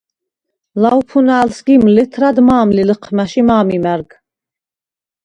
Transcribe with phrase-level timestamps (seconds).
[0.85, 4.09] ლავფუნალ სგიმ ლეთრედ მა̄მ ლი ლჷჴმა̈შ ი მა̄მ იმა̈რგ.